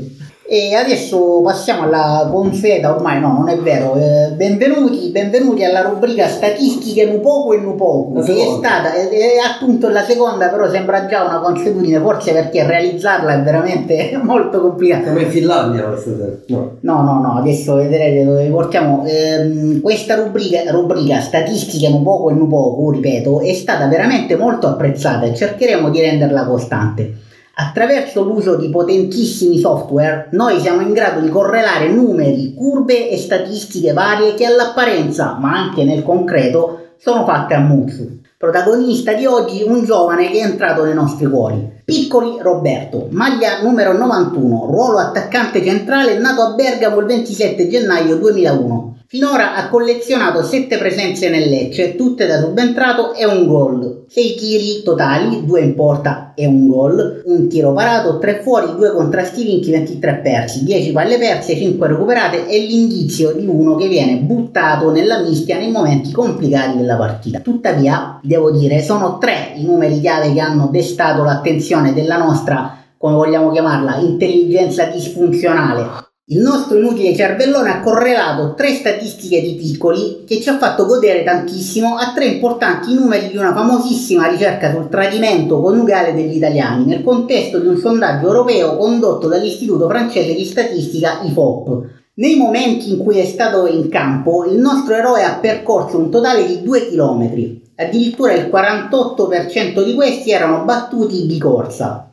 E 0.53 0.75
adesso 0.75 1.41
passiamo 1.41 1.81
alla 1.81 2.29
consueta, 2.31 2.93
ormai 2.93 3.19
no, 3.19 3.39
non 3.39 3.49
è 3.49 3.57
vero. 3.57 3.95
eh, 3.95 4.33
benvenuti, 4.33 5.09
benvenuti 5.09 5.63
alla 5.63 5.81
rubrica 5.81 6.27
Statistiche 6.27 7.07
Nupoco 7.07 7.53
e 7.53 7.57
Nupoco, 7.57 8.19
La 8.19 8.23
che 8.23 8.33
è 8.35 8.51
stata, 8.51 8.93
è, 8.93 9.09
è 9.09 9.37
appunto 9.51 9.89
la 9.89 10.03
seconda, 10.03 10.49
però 10.49 10.69
sembra 10.69 11.07
già 11.07 11.23
una 11.23 11.39
consuetudine, 11.39 11.99
forse 11.99 12.33
perché 12.33 12.67
realizzarla 12.67 13.33
è 13.33 13.41
veramente 13.41 14.11
molto 14.21 14.61
complicata. 14.61 15.05
Siamo 15.05 15.21
in 15.21 15.29
Finlandia 15.31 15.85
questa 15.85 16.11
sera. 16.15 16.31
No. 16.49 16.77
No, 16.81 17.01
no, 17.01 17.19
no, 17.19 17.39
adesso 17.39 17.73
vedrete 17.73 18.23
dove 18.23 18.47
portiamo. 18.49 19.05
Ehm, 19.07 19.81
questa 19.81 20.13
rubrica, 20.13 20.69
rubrica 20.69 21.19
Statistiche 21.19 21.89
Nupoco 21.89 22.29
e 22.29 22.33
Nupoco, 22.35 22.91
ripeto, 22.91 23.39
è 23.39 23.53
stata 23.53 23.87
veramente 23.87 24.35
molto 24.35 24.67
apprezzata 24.67 25.25
e 25.25 25.33
cercheremo 25.33 25.89
di 25.89 25.99
renderla 25.99 26.45
costante. 26.45 27.31
Attraverso 27.55 28.23
l'uso 28.23 28.55
di 28.55 28.69
potentissimi 28.69 29.59
software, 29.59 30.29
noi 30.31 30.59
siamo 30.59 30.81
in 30.81 30.91
grado 30.91 31.19
di 31.19 31.29
correlare 31.29 31.87
numeri, 31.87 32.55
curve 32.55 33.11
e 33.11 33.17
statistiche 33.17 33.93
varie 33.93 34.33
che 34.33 34.45
all'apparenza, 34.45 35.37
ma 35.39 35.51
anche 35.51 35.83
nel 35.83 36.01
concreto, 36.01 36.95
sono 36.97 37.23
fatte 37.25 37.53
a 37.53 37.59
Muzzu. 37.59 38.21
Protagonista 38.39 39.13
di 39.13 39.27
oggi 39.27 39.61
un 39.61 39.85
giovane 39.85 40.31
che 40.31 40.39
è 40.39 40.45
entrato 40.45 40.83
nei 40.83 40.95
nostri 40.95 41.27
cuori. 41.27 41.81
Piccoli 41.85 42.37
Roberto, 42.39 43.07
maglia 43.11 43.61
numero 43.61 43.91
91, 43.91 44.67
ruolo 44.67 44.99
attaccante 44.99 45.61
centrale, 45.61 46.17
nato 46.17 46.41
a 46.41 46.53
Bergamo 46.53 46.99
il 47.01 47.07
27 47.07 47.67
gennaio 47.67 48.15
2001. 48.15 48.93
Finora 49.13 49.55
ha 49.55 49.69
collezionato 49.69 50.41
7 50.41 50.77
presenze 50.77 51.29
nel 51.29 51.49
Lecce, 51.49 51.95
tutte 51.95 52.25
da 52.25 52.39
subentrato 52.39 53.13
e 53.13 53.25
un 53.25 53.45
gol. 53.45 54.05
6 54.07 54.35
tiri 54.35 54.81
totali, 54.83 55.45
2 55.45 55.61
in 55.61 55.75
porta 55.75 56.33
e 56.35 56.45
un 56.47 56.67
gol, 56.67 57.21
un 57.25 57.47
tiro 57.47 57.73
parato, 57.73 58.17
3 58.17 58.41
fuori, 58.41 58.75
2 58.75 58.91
contrasti 58.91 59.43
vinti, 59.43 59.69
23 59.69 60.21
persi, 60.23 60.63
10 60.63 60.91
palle 60.91 61.17
perse, 61.17 61.55
5 61.55 61.87
recuperate 61.87 62.47
e 62.47 62.59
l'indizio 62.59 63.33
di 63.33 63.45
uno 63.45 63.75
che 63.75 63.87
viene 63.87 64.17
buttato 64.17 64.89
nella 64.89 65.19
mischia 65.19 65.57
nei 65.57 65.69
momenti 65.69 66.11
complicati 66.11 66.77
della 66.77 66.95
partita. 66.95 67.39
Tuttavia, 67.39 68.19
devo 68.23 68.51
dire, 68.51 68.81
sono 68.81 69.19
3 69.19 69.53
i 69.57 69.65
numeri 69.65 69.99
chiave 69.99 70.33
che 70.33 70.39
hanno 70.39 70.69
destato 70.71 71.23
l'attenzione 71.23 71.72
della 71.93 72.17
nostra, 72.17 72.77
come 72.97 73.15
vogliamo 73.15 73.51
chiamarla, 73.51 73.97
intelligenza 73.97 74.85
disfunzionale 74.85 76.11
il 76.27 76.39
nostro 76.39 76.77
inutile 76.77 77.13
cervellone 77.13 77.69
ha 77.69 77.81
correlato 77.81 78.53
tre 78.53 78.69
statistiche 78.69 79.41
di 79.41 79.55
piccoli 79.55 80.23
che 80.25 80.39
ci 80.39 80.47
ha 80.47 80.57
fatto 80.57 80.85
godere 80.85 81.21
tantissimo 81.21 81.97
a 81.97 82.13
tre 82.13 82.27
importanti 82.27 82.93
numeri 82.93 83.27
di 83.27 83.35
una 83.35 83.53
famosissima 83.53 84.29
ricerca 84.29 84.71
sul 84.71 84.87
tradimento 84.87 85.59
coniugale 85.59 86.13
degli 86.13 86.37
italiani 86.37 86.85
nel 86.85 87.03
contesto 87.03 87.59
di 87.59 87.67
un 87.67 87.75
sondaggio 87.75 88.27
europeo 88.27 88.77
condotto 88.77 89.27
dall'istituto 89.27 89.89
francese 89.89 90.33
di 90.33 90.45
statistica 90.45 91.19
IFOP. 91.23 91.87
Nei 92.13 92.37
momenti 92.37 92.89
in 92.89 92.99
cui 92.99 93.19
è 93.19 93.25
stato 93.25 93.67
in 93.67 93.89
campo, 93.89 94.45
il 94.45 94.57
nostro 94.57 94.95
eroe 94.95 95.23
ha 95.23 95.39
percorso 95.41 95.97
un 95.97 96.09
totale 96.09 96.45
di 96.45 96.61
2 96.61 96.87
km. 96.87 97.62
Addirittura 97.75 98.33
il 98.33 98.49
48% 98.51 99.83
di 99.83 99.95
questi 99.95 100.31
erano 100.31 100.63
battuti 100.63 101.25
di 101.25 101.39
corsa. 101.39 102.07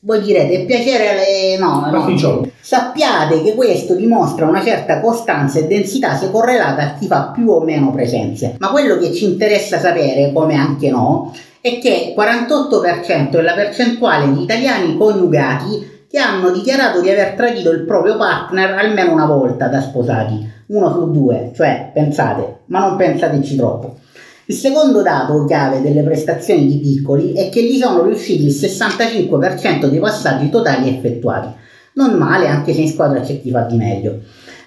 Voi 0.00 0.20
direte, 0.20 0.64
piacere 0.66 1.10
alle... 1.10 1.56
no, 1.58 1.88
no. 1.90 2.48
Sappiate 2.60 3.42
che 3.42 3.54
questo 3.54 3.94
dimostra 3.94 4.46
una 4.46 4.62
certa 4.62 5.00
costanza 5.00 5.58
e 5.58 5.66
densità 5.66 6.16
se 6.16 6.30
correlata 6.30 6.82
a 6.82 6.92
chi 6.98 7.06
fa 7.06 7.30
più 7.34 7.48
o 7.48 7.60
meno 7.60 7.90
presenze. 7.90 8.56
Ma 8.58 8.68
quello 8.68 8.98
che 8.98 9.12
ci 9.12 9.24
interessa 9.24 9.78
sapere, 9.78 10.32
come 10.32 10.56
anche 10.56 10.90
no, 10.90 11.32
è 11.60 11.78
che 11.78 12.14
il 12.14 12.20
48% 12.20 13.38
è 13.38 13.40
la 13.40 13.54
percentuale 13.54 14.30
di 14.30 14.42
italiani 14.42 14.96
coniugati 14.98 16.06
che 16.10 16.18
hanno 16.18 16.50
dichiarato 16.50 17.00
di 17.00 17.08
aver 17.08 17.32
tradito 17.32 17.70
il 17.70 17.84
proprio 17.84 18.16
partner 18.16 18.72
almeno 18.72 19.12
una 19.12 19.24
volta 19.24 19.68
da 19.68 19.80
sposati. 19.80 20.52
Uno 20.66 20.92
su 20.92 21.10
due, 21.10 21.52
cioè 21.54 21.90
pensate, 21.94 22.60
ma 22.66 22.80
non 22.80 22.96
pensateci 22.96 23.56
troppo. 23.56 23.96
Il 24.46 24.54
secondo 24.54 25.00
dato 25.00 25.46
chiave 25.46 25.80
delle 25.80 26.02
prestazioni 26.02 26.66
di 26.66 26.78
piccoli 26.78 27.32
è 27.32 27.48
che 27.48 27.62
gli 27.64 27.78
sono 27.78 28.02
riusciti 28.02 28.44
il 28.44 28.52
65% 28.52 29.86
dei 29.86 29.98
passaggi 29.98 30.50
totali 30.50 30.90
effettuati. 30.90 31.48
Non 31.94 32.18
male, 32.18 32.48
anche 32.48 32.74
se 32.74 32.82
in 32.82 32.88
squadra 32.88 33.20
c'è 33.20 33.40
chi 33.40 33.50
fa 33.50 33.62
di 33.62 33.76
meglio. 33.76 34.18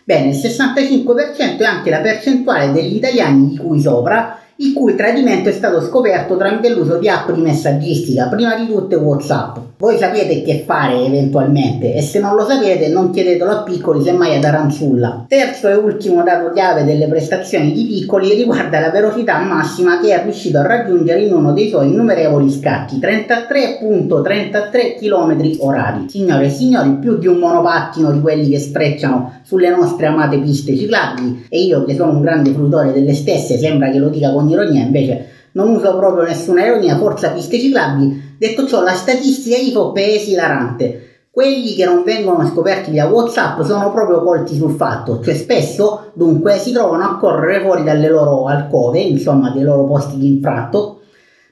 Bene, 0.03 0.29
il 0.29 0.35
65% 0.35 1.59
è 1.59 1.65
anche 1.65 1.91
la 1.91 1.99
percentuale 1.99 2.71
degli 2.71 2.95
italiani 2.95 3.49
di 3.49 3.57
cui 3.57 3.79
sopra 3.79 4.39
il 4.59 4.73
cui 4.73 4.95
tradimento 4.95 5.49
è 5.49 5.51
stato 5.51 5.81
scoperto 5.81 6.35
tramite 6.35 6.73
l'uso 6.73 6.97
di 6.97 7.07
app 7.07 7.29
di 7.31 7.41
messaggistica, 7.41 8.27
prima 8.27 8.55
di 8.55 8.65
tutte 8.65 8.95
WhatsApp. 8.95 9.57
Voi 9.77 9.99
sapete 9.99 10.41
che 10.41 10.63
fare 10.65 11.05
eventualmente 11.05 11.93
e 11.93 12.01
se 12.01 12.19
non 12.19 12.35
lo 12.35 12.43
sapete 12.43 12.87
non 12.87 13.11
chiedetelo 13.11 13.51
a 13.51 13.61
piccoli 13.61 14.01
semmai 14.01 14.35
ad 14.35 14.43
Aranzulla. 14.43 15.25
Terzo 15.27 15.69
e 15.69 15.75
ultimo 15.75 16.23
dato 16.23 16.51
chiave 16.51 16.83
delle 16.83 17.07
prestazioni 17.07 17.71
di 17.71 17.85
piccoli 17.85 18.33
riguarda 18.33 18.79
la 18.79 18.89
velocità 18.89 19.37
massima 19.37 19.99
che 19.99 20.19
è 20.19 20.23
riuscito 20.23 20.57
a 20.57 20.65
raggiungere 20.65 21.21
in 21.21 21.33
uno 21.33 21.53
dei 21.53 21.69
suoi 21.69 21.89
innumerevoli 21.89 22.49
scatti, 22.49 22.97
33.33 22.97 24.97
km 24.97 25.57
orari. 25.59 26.09
Signore 26.09 26.45
e 26.45 26.49
signori, 26.49 26.95
più 26.95 27.19
di 27.19 27.27
un 27.27 27.37
monopattino 27.37 28.11
di 28.11 28.19
quelli 28.19 28.49
che 28.49 28.59
sfrecciano 28.59 29.41
sulle 29.43 29.69
nostre 29.69 30.07
amate 30.07 30.39
piste 30.39 30.75
ciclabili 30.75 31.45
e 31.49 31.61
io 31.61 31.85
che 31.85 31.95
sono 31.95 32.13
un 32.13 32.21
grande 32.21 32.51
fruitore 32.51 32.91
delle 32.91 33.13
stesse 33.13 33.59
sembra 33.59 33.91
che 33.91 33.99
lo 33.99 34.09
dica 34.09 34.31
con 34.31 34.46
ironia, 34.49 34.83
invece 34.83 35.29
non 35.53 35.69
uso 35.69 35.95
proprio 35.95 36.23
nessuna 36.23 36.65
ironia, 36.65 36.97
forza 36.97 37.29
piste 37.29 37.59
ciclabili 37.59 38.27
Detto 38.37 38.67
ciò, 38.67 38.83
la 38.83 38.93
statistica 38.93 39.57
IFOP 39.57 39.97
è 39.97 40.13
esilarante. 40.13 41.05
Quelli 41.31 41.73
che 41.73 41.85
non 41.85 42.03
vengono 42.03 42.45
scoperti 42.47 42.91
via 42.91 43.07
WhatsApp 43.07 43.61
sono 43.63 43.91
proprio 43.91 44.21
colti 44.21 44.55
sul 44.55 44.75
fatto, 44.75 45.21
cioè 45.23 45.33
spesso 45.33 46.11
dunque 46.13 46.57
si 46.59 46.71
trovano 46.71 47.03
a 47.03 47.17
correre 47.17 47.63
fuori 47.63 47.83
dalle 47.83 48.09
loro 48.09 48.45
alcove, 48.45 48.99
insomma 48.99 49.49
dei 49.49 49.63
loro 49.63 49.85
posti 49.85 50.17
di 50.17 50.27
infratto. 50.27 51.01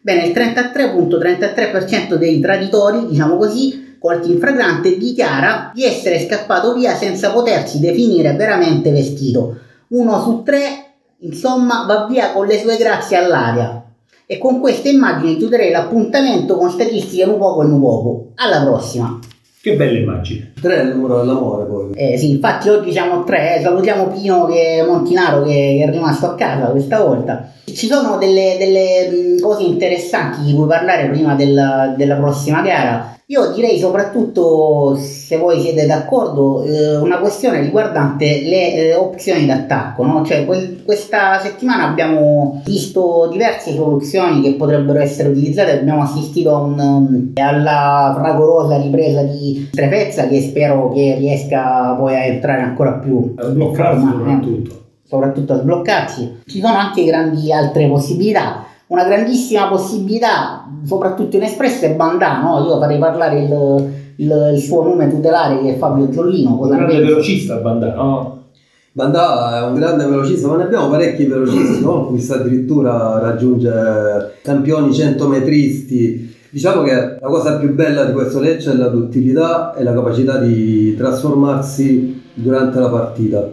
Bene, 0.01 0.27
il 0.27 0.33
33.33% 0.33 2.15
dei 2.15 2.39
traditori, 2.39 3.07
diciamo 3.07 3.35
così, 3.37 3.97
colti 3.97 4.31
in 4.31 4.39
fragrante, 4.39 4.97
dichiara 4.97 5.71
di 5.73 5.83
essere 5.83 6.19
scappato 6.19 6.75
via 6.75 6.93
senza 6.93 7.31
potersi 7.31 7.79
definire 7.79 8.33
veramente 8.33 8.91
vestito. 8.91 9.57
Uno 9.87 10.21
su 10.21 10.43
tre, 10.43 10.84
insomma, 11.19 11.85
va 11.85 12.07
via 12.09 12.31
con 12.31 12.45
le 12.45 12.59
sue 12.59 12.77
grazie 12.77 13.17
all'aria. 13.17 13.83
E 14.27 14.37
con 14.37 14.59
queste 14.59 14.89
immagini 14.89 15.37
chiuderei 15.37 15.71
l'appuntamento 15.71 16.57
con 16.57 16.71
statistiche 16.71 17.23
un 17.23 17.37
poco 17.37 17.61
e 17.61 17.65
un 17.65 17.79
poco. 17.79 18.31
Alla 18.35 18.63
prossima! 18.63 19.19
Che 19.65 19.75
belle 19.75 19.97
immagini. 19.97 20.53
Tre 20.61 20.79
è 20.79 20.83
il 20.83 20.95
numero 20.95 21.17
dell'amore 21.17 21.65
poi. 21.65 21.91
Eh 21.95 22.19
sì, 22.19 22.29
infatti 22.29 22.69
oggi 22.69 22.91
siamo 22.91 23.23
tre, 23.23 23.57
eh. 23.57 23.61
salutiamo 23.63 24.09
Pino 24.09 24.45
che, 24.45 24.83
Montinaro 24.85 25.41
che, 25.41 25.83
è 25.83 25.89
rimasto 25.89 26.27
a 26.27 26.35
casa 26.35 26.67
questa 26.67 27.03
volta. 27.03 27.51
Ci 27.63 27.87
sono 27.87 28.17
delle, 28.17 28.57
delle 28.59 29.39
cose 29.41 29.63
interessanti 29.63 30.43
di 30.43 30.53
cui 30.53 30.67
parlare 30.67 31.09
prima 31.09 31.33
della, 31.33 31.95
della 31.97 32.15
prossima 32.15 32.61
gara. 32.61 33.17
Io 33.29 33.51
direi 33.53 33.79
soprattutto, 33.79 34.95
se 34.97 35.37
voi 35.37 35.59
siete 35.59 35.87
d'accordo, 35.87 36.61
eh, 36.61 36.97
una 36.97 37.17
questione 37.17 37.59
riguardante 37.59 38.43
le 38.43 38.75
eh, 38.75 38.93
opzioni 38.93 39.47
d'attacco. 39.47 40.05
No? 40.05 40.23
Cioè, 40.23 40.45
quel, 40.45 40.83
questa 40.85 41.39
settimana 41.39 41.87
abbiamo 41.87 42.61
visto 42.65 43.27
diverse 43.31 43.73
soluzioni 43.73 44.41
che 44.41 44.53
potrebbero 44.53 44.99
essere 44.99 45.29
utilizzate. 45.29 45.79
Abbiamo 45.79 46.03
assistito 46.03 46.55
un, 46.55 46.79
um, 46.79 47.31
alla 47.33 48.13
fragorosa 48.15 48.79
ripresa 48.79 49.23
di 49.23 49.69
Strefezza 49.71 50.27
che 50.27 50.41
spero 50.41 50.91
che 50.91 51.15
riesca 51.17 51.95
poi 51.97 52.13
a 52.13 52.25
entrare 52.25 52.61
ancora 52.61 52.93
più. 52.93 53.33
A 53.37 53.45
sbloccarsi 53.47 54.05
soprattutto. 54.05 54.83
Soprattutto 55.03 55.53
a 55.53 55.57
sbloccarsi. 55.57 56.41
Ci 56.45 56.59
sono 56.59 56.75
anche 56.75 57.03
grandi 57.03 57.51
altre 57.51 57.87
possibilità 57.87 58.65
una 58.87 59.05
grandissima 59.05 59.67
possibilità, 59.67 60.67
soprattutto 60.83 61.37
in 61.37 61.43
espresso, 61.43 61.85
è 61.85 61.95
Bandà, 61.95 62.41
no? 62.41 62.65
Io 62.65 62.79
farei 62.79 62.99
parlare 62.99 63.41
il, 63.41 63.91
il, 64.17 64.51
il, 64.55 64.61
suo 64.61 64.83
nome 64.83 65.09
tutelare 65.09 65.59
che 65.61 65.73
è 65.73 65.77
Fabio 65.77 66.11
Zollino. 66.11 66.61
Un 66.61 66.69
grande 66.69 66.99
velocista 66.99 67.55
Bandà, 67.57 67.93
no? 67.95 68.43
Bandà 68.91 69.57
è 69.57 69.67
un 69.67 69.73
grande 69.73 70.05
velocista, 70.05 70.47
ma 70.47 70.57
ne 70.57 70.63
abbiamo 70.63 70.89
parecchi 70.89 71.25
velocisti, 71.25 71.81
no? 71.81 72.07
Questo 72.07 72.35
addirittura 72.35 73.19
raggiunge 73.19 74.35
campioni 74.41 74.93
centometristi. 74.93 76.33
Diciamo 76.49 76.83
che 76.83 76.93
la 76.93 77.27
cosa 77.27 77.57
più 77.57 77.73
bella 77.73 78.05
di 78.05 78.13
questo 78.13 78.39
Lecce 78.39 78.71
è 78.71 78.75
la 78.75 78.87
duttilità 78.87 79.73
e 79.73 79.83
la 79.83 79.93
capacità 79.93 80.37
di 80.37 80.95
trasformarsi 80.95 82.21
durante 82.33 82.79
la 82.79 82.87
partita. 82.87 83.45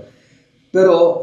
Però 0.71 1.22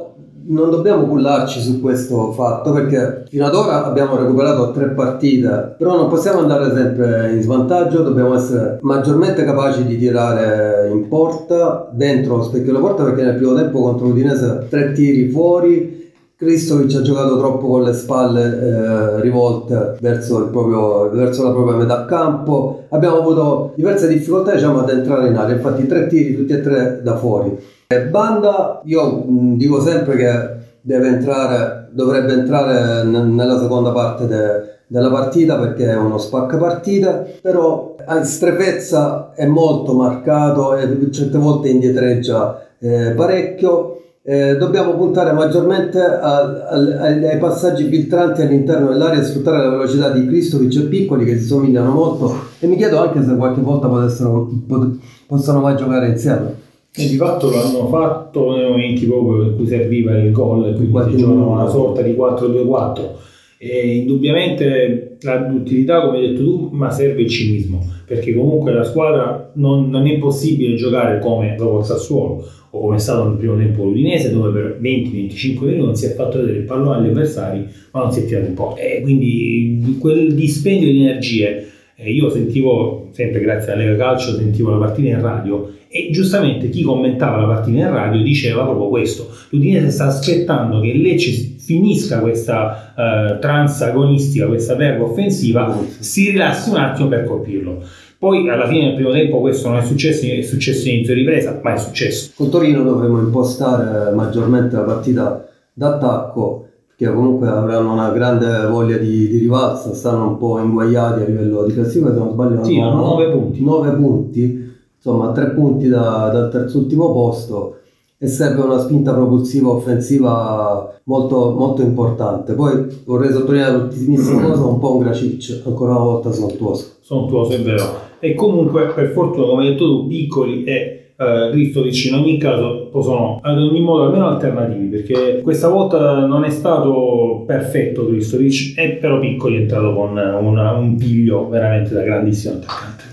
non 0.50 0.70
dobbiamo 0.70 1.06
cullarci 1.06 1.62
su 1.62 1.80
questo 1.80 2.32
fatto 2.32 2.72
perché 2.72 3.26
fino 3.28 3.46
ad 3.46 3.56
ora 3.56 3.86
abbiamo 3.86 4.16
recuperato 4.16 4.72
tre 4.72 4.90
partite, 4.90 5.76
però 5.78 5.96
non 5.96 6.10
possiamo 6.10 6.40
andare 6.40 6.74
sempre 6.74 7.32
in 7.34 7.42
svantaggio, 7.42 8.02
dobbiamo 8.02 8.36
essere 8.36 8.80
maggiormente 8.82 9.44
capaci 9.44 9.86
di 9.86 9.98
tirare 9.98 10.90
in 10.92 11.08
porta, 11.08 11.90
dentro 11.92 12.38
lo 12.38 12.44
specchio 12.44 12.68
della 12.68 12.80
porta 12.80 13.04
perché 13.04 13.24
nel 13.24 13.36
primo 13.36 13.54
tempo 13.54 13.82
contro 13.82 14.08
l'Udinese 14.08 14.66
tre 14.70 14.92
tiri 14.94 15.30
fuori, 15.30 15.98
Kristovic 16.36 16.96
ha 16.96 17.02
giocato 17.02 17.38
troppo 17.38 17.68
con 17.68 17.84
le 17.84 17.94
spalle 17.94 18.44
eh, 18.44 19.22
rivolte 19.22 19.98
verso, 20.00 20.48
proprio, 20.48 21.10
verso, 21.10 21.44
la 21.44 21.52
propria 21.52 21.76
metà 21.76 22.06
campo, 22.06 22.86
abbiamo 22.90 23.18
avuto 23.18 23.74
diverse 23.76 24.08
difficoltà 24.08 24.54
diciamo, 24.54 24.80
ad 24.80 24.90
entrare 24.90 25.28
in 25.28 25.36
area, 25.36 25.56
infatti 25.56 25.86
tre 25.86 26.08
tiri 26.08 26.38
tutti 26.38 26.54
e 26.54 26.62
tre 26.62 27.02
da 27.04 27.18
fuori. 27.18 27.78
Banda, 27.92 28.82
io 28.86 29.26
mm, 29.28 29.56
dico 29.56 29.82
sempre 29.82 30.16
che 30.16 30.58
deve 30.80 31.08
entrare, 31.08 31.90
dovrebbe 31.92 32.34
entrare 32.34 33.04
nella 33.04 33.60
seconda 33.60 33.92
parte 33.92 34.28
de, 34.28 34.62
della 34.86 35.10
partita 35.10 35.58
perché 35.58 35.90
è 35.90 35.96
uno 35.96 36.20
spacca 36.20 36.58
partita, 36.58 37.26
però 37.42 37.96
a 38.06 38.24
strefezza 38.24 39.34
è 39.34 39.48
molto 39.48 39.96
marcato 39.96 40.76
e 40.76 41.10
certe 41.10 41.40
volte 41.40 41.70
indietreggia 41.70 42.64
eh, 42.78 43.14
parecchio. 43.16 43.96
Eh, 44.22 44.56
dobbiamo 44.58 44.94
puntare 44.94 45.32
maggiormente 45.32 46.00
a, 46.00 46.42
a, 46.68 46.76
ai 46.76 47.38
passaggi 47.40 47.90
filtranti 47.90 48.44
all'interno 48.44 48.90
dell'area 48.90 49.20
e 49.20 49.24
sfruttare 49.24 49.64
la 49.64 49.70
velocità 49.70 50.12
di 50.12 50.28
Cristovic 50.28 50.76
e 50.76 50.82
Piccoli 50.82 51.26
che 51.26 51.40
si 51.40 51.46
somigliano 51.48 51.90
molto 51.90 52.36
e 52.60 52.68
mi 52.68 52.76
chiedo 52.76 53.00
anche 53.02 53.24
se 53.24 53.36
qualche 53.36 53.62
volta 53.62 53.88
potessero, 53.88 54.48
pot, 54.68 54.96
possano 55.26 55.60
mai 55.60 55.76
giocare 55.76 56.10
insieme. 56.10 56.68
E 56.96 57.08
di 57.08 57.16
fatto 57.16 57.50
l'hanno 57.52 57.88
fatto 57.88 58.56
nei 58.56 58.68
momenti 58.68 59.06
proprio 59.06 59.44
in 59.44 59.56
cui 59.56 59.68
serviva 59.68 60.18
il 60.18 60.32
gol 60.32 60.70
e 60.70 60.74
quindi 60.74 61.18
giocano 61.18 61.52
una 61.52 61.68
sorta 61.68 62.02
di 62.02 62.12
4-2-4. 62.12 63.28
E 63.58 63.98
indubbiamente 63.98 65.18
l'utilità, 65.50 66.02
come 66.02 66.18
hai 66.18 66.30
detto 66.30 66.44
tu, 66.44 66.70
ma 66.72 66.90
serve 66.90 67.22
il 67.22 67.30
cinismo, 67.30 67.86
perché 68.06 68.34
comunque 68.34 68.72
la 68.72 68.86
squadra 68.86 69.52
non, 69.56 69.90
non 69.90 70.08
è 70.08 70.18
possibile 70.18 70.76
giocare 70.76 71.20
come 71.20 71.56
dopo 71.58 71.80
il 71.80 71.86
Sassuolo 71.86 72.48
o 72.72 72.80
come 72.80 72.96
è 72.96 73.00
stato 73.00 73.28
nel 73.28 73.38
primo 73.38 73.58
tempo 73.58 73.84
l'Udinese, 73.84 74.32
dove 74.32 74.52
per 74.52 74.80
20-25 74.82 75.60
minuti 75.62 75.78
non 75.78 75.96
si 75.96 76.06
è 76.06 76.14
fatto 76.14 76.40
vedere 76.40 76.60
il 76.60 76.66
pallone 76.66 76.98
agli 77.00 77.10
avversari, 77.10 77.66
ma 77.92 78.02
non 78.02 78.12
si 78.12 78.22
è 78.22 78.26
tirato 78.26 78.48
un 78.48 78.54
po'. 78.54 78.76
E 78.78 79.02
quindi 79.02 79.98
quel 80.00 80.34
dispendio 80.34 80.92
di 80.92 81.02
energie, 81.02 81.68
eh, 82.02 82.12
io 82.12 82.30
sentivo, 82.30 83.10
sempre 83.12 83.42
grazie 83.42 83.74
alla 83.74 83.84
Lega 83.84 83.98
Calcio, 83.98 84.36
sentivo 84.36 84.72
la 84.72 84.78
partita 84.78 85.10
in 85.10 85.22
radio 85.22 85.74
e 85.90 86.10
giustamente 86.12 86.70
chi 86.70 86.84
commentava 86.84 87.42
la 87.42 87.48
partita 87.48 87.78
in 87.78 87.92
radio 87.92 88.22
diceva 88.22 88.64
proprio 88.64 88.88
questo. 88.88 89.30
L'Udinese 89.50 89.90
sta 89.90 90.06
aspettando 90.06 90.80
che 90.80 90.94
Lecce 90.94 91.32
finisca 91.58 92.20
questa 92.20 92.94
uh, 92.96 93.40
trans 93.40 93.82
agonistica, 93.82 94.48
questa 94.48 94.76
verba 94.76 95.04
offensiva, 95.04 95.78
si 96.00 96.32
rilassi 96.32 96.70
un 96.70 96.78
attimo 96.78 97.10
per 97.10 97.26
colpirlo. 97.26 97.84
Poi 98.18 98.50
alla 98.50 98.68
fine 98.68 98.86
del 98.86 98.96
primo 98.96 99.12
tempo 99.12 99.40
questo 99.40 99.70
non 99.70 99.80
è 99.80 99.84
successo, 99.84 100.26
è 100.26 100.42
successo 100.42 100.88
inizio 100.90 101.14
ripresa, 101.14 101.60
ma 101.64 101.74
è 101.74 101.78
successo. 101.78 102.32
Con 102.36 102.50
Torino 102.50 102.84
dovremmo 102.84 103.20
impostare 103.20 104.14
maggiormente 104.14 104.76
la 104.76 104.84
partita 104.84 105.48
d'attacco, 105.74 106.69
che 107.00 107.10
comunque 107.14 107.48
avranno 107.48 107.94
una 107.94 108.10
grande 108.10 108.68
voglia 108.68 108.98
di, 108.98 109.30
di 109.30 109.38
rivalsa, 109.38 109.94
stanno 109.94 110.32
un 110.32 110.38
po' 110.38 110.60
inguaiati 110.60 111.22
a 111.22 111.26
livello 111.26 111.64
di 111.64 111.72
classifica, 111.72 112.12
se 112.12 112.20
non 112.20 112.32
sbaglio 112.32 112.62
sì, 112.62 112.78
hanno 112.78 113.16
9 113.16 113.32
punti. 113.32 113.64
9 113.64 113.92
punti, 113.92 114.72
insomma 114.98 115.32
3 115.32 115.52
punti 115.52 115.88
da, 115.88 116.30
dal 116.30 116.52
terzultimo 116.52 117.14
posto 117.14 117.78
e 118.18 118.28
serve 118.28 118.64
una 118.64 118.80
spinta 118.80 119.14
propulsiva 119.14 119.70
offensiva 119.70 121.00
molto, 121.06 121.56
molto 121.58 121.84
importante. 121.84 122.52
Poi 122.52 122.88
vorrei 123.06 123.32
sottolineare 123.32 123.78
l'ultimissima 123.78 124.42
cosa, 124.42 124.66
un 124.66 124.80
po' 124.80 124.96
un 124.98 125.00
Gracic, 125.04 125.62
ancora 125.66 125.92
una 125.92 126.04
volta 126.04 126.34
sontuoso. 126.34 126.96
Sontuoso, 127.00 127.54
è 127.54 127.62
vero. 127.62 127.86
E 128.20 128.36
comunque, 128.36 128.88
per 128.88 129.12
fortuna, 129.12 129.46
come 129.46 129.64
hai 129.64 129.70
detto 129.70 129.86
tu, 129.86 130.08
piccoli 130.08 130.66
e 130.66 130.99
eh, 131.20 131.50
Kristovic 131.52 132.06
in 132.06 132.14
ogni 132.14 132.38
caso 132.38 132.90
sono 133.02 133.40
ad 133.44 133.58
ogni 133.58 133.82
modo 133.82 134.06
almeno 134.06 134.30
alternativi 134.30 134.88
perché 134.88 135.42
questa 135.42 135.68
volta 135.68 136.26
non 136.26 136.46
è 136.46 136.50
stato 136.50 137.44
perfetto 137.46 138.08
Kristovic 138.08 138.78
e 138.78 138.92
però 138.92 139.20
Piccoli 139.20 139.58
è 139.58 139.60
entrato 139.62 139.94
con 139.94 140.12
una, 140.12 140.72
un 140.72 140.96
piglio 140.96 141.50
veramente 141.50 141.94
da 141.94 142.04
grandissimo 142.04 142.56
attaccante. 142.56 143.04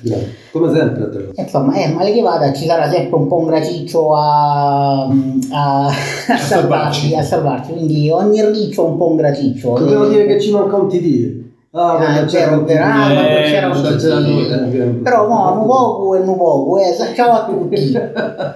Come 0.52 0.72
sempre 0.72 1.32
insomma 1.34 1.74
eh, 1.74 1.92
ma 1.92 2.04
che 2.04 2.22
vada 2.22 2.52
ci 2.52 2.64
sarà 2.64 2.88
sempre 2.88 3.16
un 3.16 3.26
po' 3.26 3.38
un 3.38 3.46
graciccio 3.46 4.14
a, 4.14 5.02
a, 5.50 5.86
a, 5.86 6.36
salvarci, 6.38 7.14
a 7.14 7.22
salvarci. 7.22 7.72
Quindi 7.72 8.08
ogni 8.10 8.40
riccio 8.52 8.84
un 8.84 8.96
po' 8.96 9.10
un 9.10 9.16
graciccio 9.16 9.78
dobbiamo 9.78 10.06
dire 10.06 10.26
che 10.26 10.40
ci 10.40 10.52
manca 10.52 10.76
un 10.76 10.88
TD 10.88 11.45
Ah, 11.78 11.98
ah 11.98 12.24
c'era 12.24 12.56
un 12.56 12.64
ah, 12.70 13.12
eh, 13.12 13.42
c'era 13.50 13.68
un 13.68 15.02
però 15.02 15.28
no, 15.28 16.14
e 16.14 16.20
poco, 16.20 16.78
eh, 16.78 16.94
ciao 17.14 17.32
a 17.32 17.44
tutti. 17.44 18.54